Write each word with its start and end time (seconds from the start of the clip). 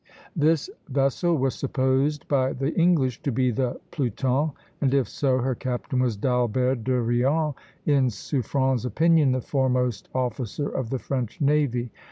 This 0.35 0.67
vessel 0.89 1.37
was 1.37 1.53
supposed 1.53 2.27
by 2.27 2.53
the 2.53 2.73
English 2.73 3.21
to 3.21 3.31
be 3.31 3.51
the 3.51 3.79
"Pluton," 3.91 4.53
and 4.81 4.95
if 4.95 5.07
so, 5.07 5.37
her 5.37 5.53
captain 5.53 5.99
was 5.99 6.17
D'Albert 6.17 6.83
de 6.85 6.99
Rions, 6.99 7.53
in 7.85 8.09
Suffren's 8.09 8.83
opinion 8.83 9.31
the 9.31 9.41
foremost 9.41 10.09
officer 10.15 10.67
of 10.67 10.89
the 10.89 10.97
French 10.97 11.39
navy. 11.39 11.91